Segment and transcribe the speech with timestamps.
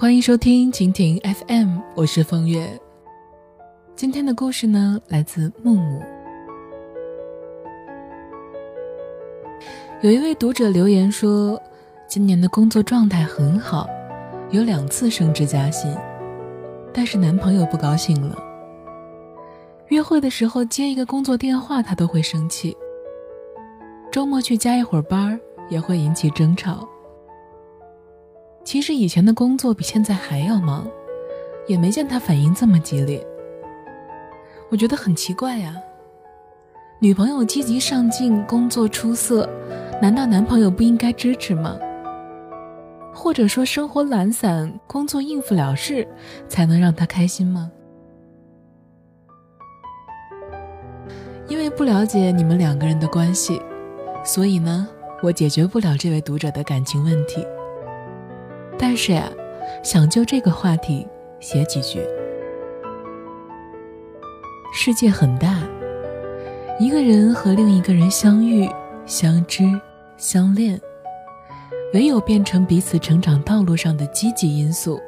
[0.00, 2.70] 欢迎收听蜻蜓 FM，我是风月。
[3.96, 6.00] 今天的故事呢，来自木木。
[10.00, 11.60] 有一位读者留言说，
[12.06, 13.88] 今年的工作状态很好，
[14.52, 15.92] 有两次升职加薪，
[16.94, 18.38] 但是男朋友不高兴了。
[19.88, 22.76] 约会的时候接一个工作电话，他都会生气。
[24.12, 26.88] 周末去加一会儿班也会引起争吵。
[28.68, 30.86] 其实以前的工作比现在还要忙，
[31.66, 33.26] 也没见他反应这么激烈。
[34.70, 35.74] 我觉得很奇怪呀。
[36.98, 39.48] 女朋友积极上进，工作出色，
[40.02, 41.78] 难道男朋友不应该支持吗？
[43.14, 46.06] 或者说生活懒散，工作应付了事，
[46.46, 47.72] 才能让他开心吗？
[51.48, 53.62] 因为不了解你们两个人的关系，
[54.22, 54.86] 所以呢，
[55.22, 57.46] 我解决不了这位读者的感情问题。
[58.78, 59.28] 但是呀，
[59.82, 61.06] 想就这个话题
[61.40, 62.00] 写几句。
[64.72, 65.62] 世界很大，
[66.78, 68.68] 一个人和另一个人相遇、
[69.04, 69.64] 相知、
[70.16, 70.80] 相恋，
[71.92, 75.00] 唯有变成彼此成长道路上的积极因素，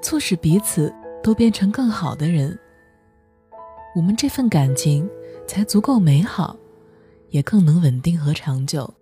[0.00, 2.56] 促使彼此都变成更好的人，
[3.96, 5.08] 我们这份感情
[5.46, 6.56] 才足够美好，
[7.30, 8.92] 也更能稳定和长久。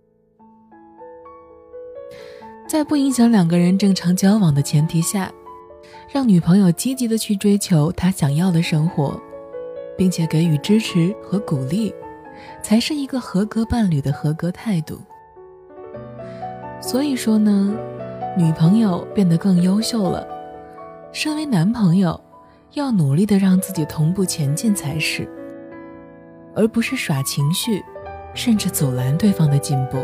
[2.69, 5.33] 在不影响两个人正常交往的前提下，
[6.07, 9.19] 让女朋友积极的去追求她想要的生活，
[9.97, 11.91] 并且给予支持和鼓励，
[12.61, 15.01] 才是一个合格伴侣的合格态度。
[16.79, 17.75] 所以说呢，
[18.37, 20.27] 女朋友变得更优秀了，
[21.11, 22.21] 身为男朋友，
[22.73, 25.27] 要努力的让自己同步前进才是，
[26.55, 27.83] 而不是耍情绪，
[28.35, 29.97] 甚至阻拦对方的进步。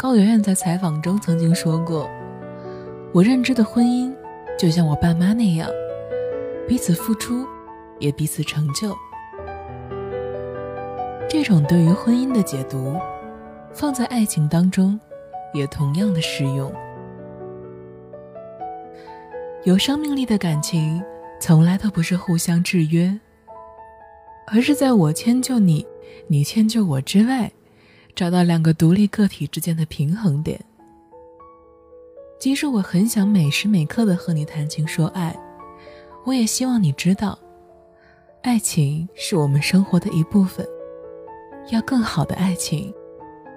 [0.00, 2.08] 高圆圆在采访中曾经说过
[3.12, 4.10] ：“我认知的婚姻，
[4.58, 5.68] 就像我爸妈那样，
[6.66, 7.46] 彼此付出，
[7.98, 8.96] 也彼此成就。”
[11.28, 12.96] 这种对于婚姻的解读，
[13.74, 14.98] 放在爱情当中，
[15.52, 16.72] 也同样的适用。
[19.64, 21.02] 有生命力的感情，
[21.38, 23.20] 从来都不是互相制约，
[24.46, 25.86] 而是在我迁就你，
[26.26, 27.52] 你迁就我之外。
[28.14, 30.60] 找到两个独立个体之间的平衡点。
[32.38, 35.38] 即使我很想每时每刻的和你谈情说爱，
[36.24, 37.38] 我也希望你知道，
[38.42, 40.66] 爱情是我们生活的一部分。
[41.70, 42.92] 要更好的爱情，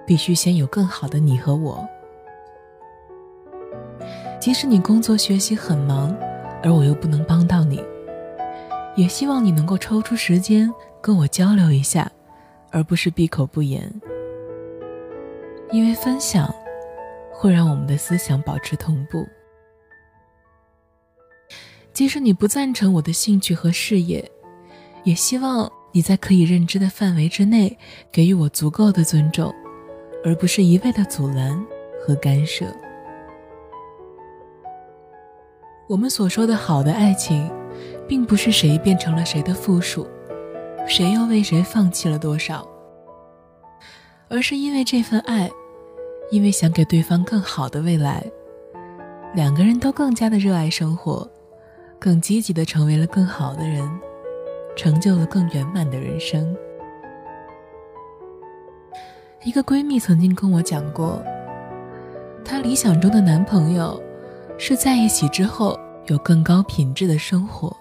[0.06, 1.86] 必须先有更好的你和我。
[4.38, 6.14] 即使你工作学习很忙，
[6.62, 7.82] 而我又不能帮到你，
[8.94, 12.12] 也希望你能够抽出时间跟我交流一下，
[12.70, 13.90] 而不是闭口不言。
[15.72, 16.52] 因为分享
[17.32, 19.26] 会让我们的思想保持同步。
[21.92, 24.28] 即使你不赞成我的兴趣和事业，
[25.04, 27.78] 也希望你在可以认知的范围之内
[28.10, 29.54] 给予我足够的尊重，
[30.24, 31.64] 而不是一味的阻拦
[32.04, 32.66] 和干涉。
[35.86, 37.48] 我们所说的好的爱情，
[38.08, 40.06] 并不是谁变成了谁的附属，
[40.88, 42.66] 谁又为谁放弃了多少，
[44.34, 45.48] 而是因为这份爱。
[46.30, 48.24] 因为想给对方更好的未来，
[49.34, 51.30] 两个人都更加的热爱生活，
[52.00, 53.88] 更积极的成为了更好的人，
[54.74, 56.56] 成就了更圆满的人生。
[59.44, 61.22] 一个闺蜜曾经跟我讲过，
[62.42, 64.02] 她理想中的男朋友
[64.58, 67.76] 是在一起之后有更高品质的生活。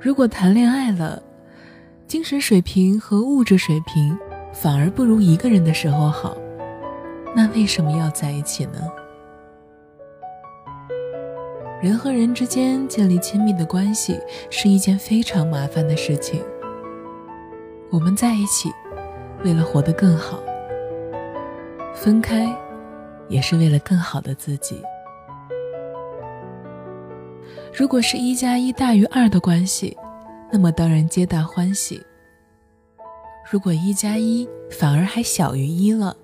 [0.00, 1.20] 如果谈恋爱了，
[2.06, 4.16] 精神水平和物质水平
[4.58, 6.34] 反而不如一个人的时候好。
[7.34, 8.80] 那为什么要在一起呢？
[11.82, 14.18] 人和人之间建立亲密的关系
[14.48, 16.42] 是一件非常麻烦的事情。
[17.90, 18.72] 我们在一起，
[19.44, 20.38] 为了活得更好；
[21.94, 22.48] 分开，
[23.28, 24.82] 也是为了更好的自己。
[27.74, 29.94] 如果是一加一大于二的关系，
[30.50, 32.02] 那么当然皆大欢喜。
[33.48, 36.16] 如果一加一反而还小于一了，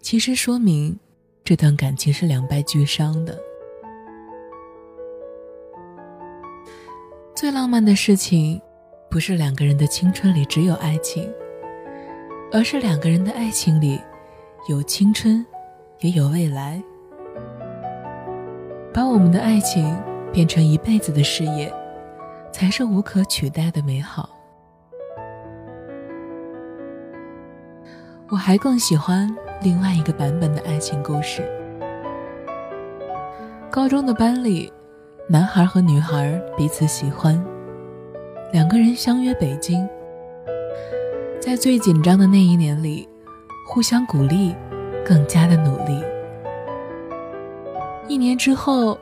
[0.00, 0.98] 其实说明，
[1.44, 3.38] 这段感情是两败俱伤的。
[7.36, 8.58] 最浪漫的事情，
[9.10, 11.30] 不是两个人的青春里只有爱情，
[12.50, 14.00] 而是两个人的爱情里，
[14.66, 15.44] 有青春，
[16.00, 16.82] 也有未来。
[18.94, 19.94] 把我们的爱情
[20.32, 21.70] 变成一辈子的事业，
[22.50, 24.39] 才是无可取代的美好。
[28.30, 29.28] 我还更喜欢。
[29.62, 31.42] 另外一个版本的爱情故事，
[33.70, 34.72] 高中的班里，
[35.28, 37.44] 男孩和女孩彼此喜欢，
[38.52, 39.86] 两个人相约北京，
[41.40, 43.06] 在最紧张的那一年里，
[43.66, 44.54] 互相鼓励，
[45.04, 46.02] 更加的努力。
[48.08, 48.96] 一年之后，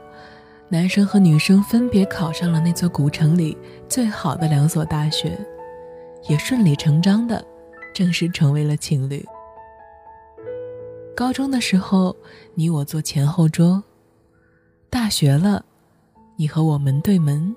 [0.69, 3.57] 男生和女生分别考上了那座古城里
[3.89, 5.39] 最好的两所大学，
[6.29, 7.45] 也顺理成章的
[7.99, 9.27] 正式成为了情侣。
[11.17, 12.15] 高中的时候，
[12.55, 13.83] 你我坐前后桌；
[14.89, 15.65] 大学了，
[16.37, 17.57] 你和我门对门。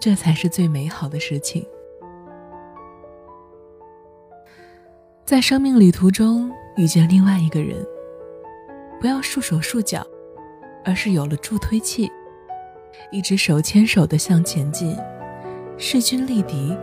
[0.00, 1.62] 这才是最美好的事情。
[5.26, 7.76] 在生命旅途中遇见另外一个人，
[8.98, 10.02] 不要束手束脚。
[10.82, 12.10] 而是有了助推器，
[13.10, 14.96] 一直手牵手的向前进，
[15.76, 16.74] 势均力敌，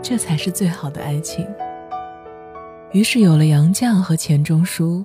[0.00, 1.46] 这才是最好的爱情。
[2.94, 5.04] 于是有了杨绛和钱钟书，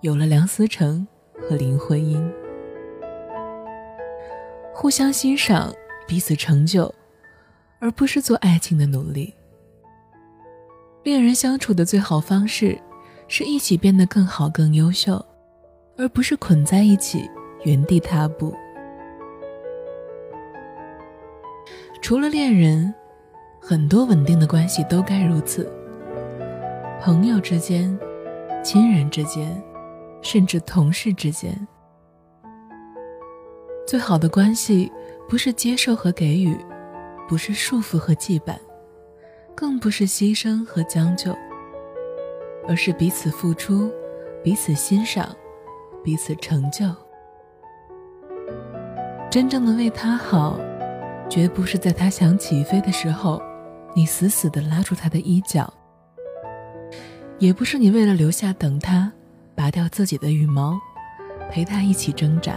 [0.00, 1.06] 有了梁思成
[1.40, 2.20] 和林徽因，
[4.74, 5.72] 互相欣赏，
[6.04, 6.92] 彼此成就，
[7.78, 9.32] 而不是做爱情的奴隶。
[11.04, 12.76] 恋人相处的最好方式，
[13.28, 15.24] 是一起变得更好、更优秀。
[15.98, 17.26] 而不是捆在一起
[17.64, 18.54] 原地踏步。
[22.02, 22.92] 除了恋人，
[23.58, 25.72] 很多稳定的关系都该如此。
[27.00, 27.96] 朋友之间、
[28.64, 29.62] 亲人之间，
[30.22, 31.66] 甚至同事之间，
[33.86, 34.90] 最好的关系
[35.28, 36.56] 不是接受和给予，
[37.28, 38.56] 不是束缚和羁绊，
[39.54, 41.32] 更不是牺牲和将就，
[42.66, 43.90] 而是彼此付出，
[44.42, 45.28] 彼此欣赏。
[46.04, 46.86] 彼此成就，
[49.28, 50.56] 真正的为他好，
[51.28, 53.42] 绝不是在他想起飞的时候，
[53.92, 55.64] 你死死的拉住他的衣角；
[57.38, 59.12] 也不是你为了留下等他，
[59.54, 60.78] 拔掉自己的羽毛，
[61.50, 62.54] 陪他一起挣扎。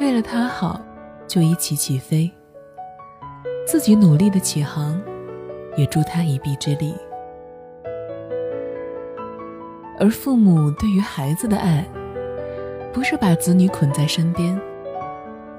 [0.00, 0.80] 为了他好，
[1.28, 2.28] 就一起起飞，
[3.64, 5.00] 自己努力的起航，
[5.76, 6.92] 也助他一臂之力。
[10.00, 11.86] 而父母对于孩子的爱，
[12.92, 14.60] 不是把子女捆在身边，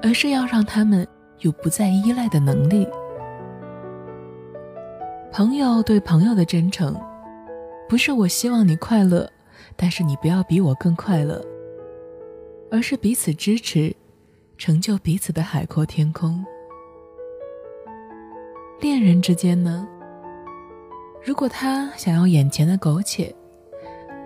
[0.02, 2.86] 而是要让他们有不再依赖的能力。
[5.32, 6.94] 朋友对朋友的真诚，
[7.88, 9.30] 不是我希望你快乐，
[9.76, 11.44] 但是你不要比我更快乐，
[12.70, 13.94] 而是彼此支持，
[14.56, 16.44] 成就彼此的海阔天空。
[18.80, 19.86] 恋人之间呢，
[21.22, 23.34] 如果他想要眼前的苟且，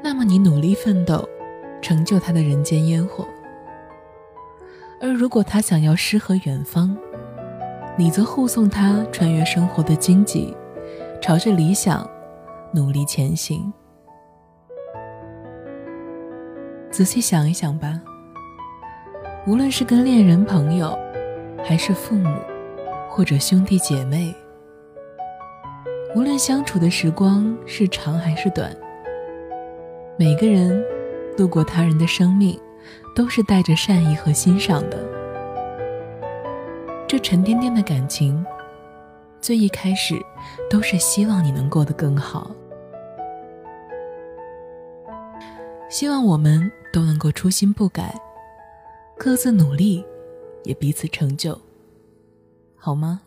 [0.03, 1.29] 那么你努力奋斗，
[1.83, 3.25] 成就他的人间烟火；
[5.01, 6.97] 而如果他想要诗和远方，
[7.97, 10.57] 你则护送他穿越生活的荆棘，
[11.21, 12.09] 朝着理想
[12.73, 13.73] 努力前行。
[16.91, 18.01] 仔细想一想吧，
[19.47, 20.99] 无论是跟恋人、朋友，
[21.65, 22.29] 还是父母，
[23.09, 24.35] 或者兄弟姐妹，
[26.15, 28.75] 无论相处的时光是长还是短。
[30.19, 30.85] 每个人
[31.37, 32.59] 度过他人的生命，
[33.15, 34.99] 都是带着善意和欣赏的。
[37.07, 38.45] 这沉甸甸的感情，
[39.41, 40.15] 最一开始
[40.69, 42.51] 都是希望你能过得更好，
[45.89, 48.15] 希望我们都能够初心不改，
[49.17, 50.05] 各自努力，
[50.65, 51.59] 也彼此成就，
[52.77, 53.23] 好吗？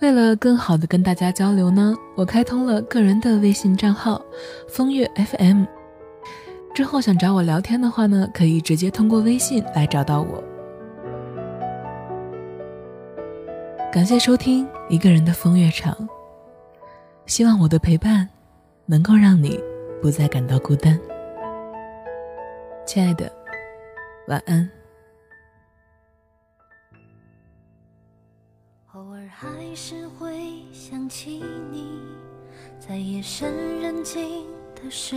[0.00, 4.20] 为了更好的跟大家交流呢，我开通了个人的微信账号
[4.68, 5.64] “风月 FM”。
[6.74, 10.42] 之后想找我聊天的话呢，可以直接通过微信来找到我。
[13.92, 15.96] 感谢收听一个人的风月场，
[17.26, 18.28] 希望我的陪伴
[18.86, 19.62] 能够让你
[20.02, 20.98] 不再感到孤单。
[22.84, 23.30] 亲爱的，
[24.26, 24.68] 晚安。
[28.94, 31.40] 偶尔还是会想起
[31.70, 32.00] 你，
[32.80, 35.14] 在夜深人静的时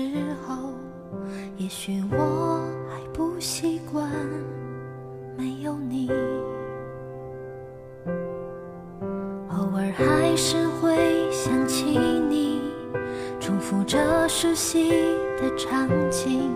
[0.48, 0.70] 候，
[1.58, 4.10] 也许我还不习惯
[5.38, 6.10] 没有你。
[9.50, 10.96] 偶尔还是会
[11.32, 11.86] 想起
[12.30, 12.62] 你，
[13.40, 13.98] 重复着
[14.28, 14.90] 熟悉
[15.42, 16.52] 的场景，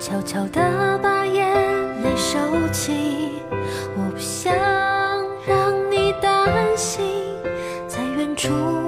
[0.00, 1.44] 悄悄的把眼
[2.02, 2.38] 泪收
[2.68, 3.32] 起
[3.96, 4.54] 我不想
[5.44, 7.04] 让你担心
[7.88, 8.87] 在远处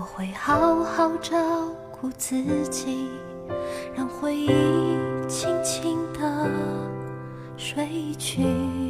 [0.00, 1.36] 我会好好照
[1.92, 3.10] 顾自己
[3.94, 4.48] 让回忆
[5.28, 6.48] 轻轻地
[7.58, 8.89] 睡去。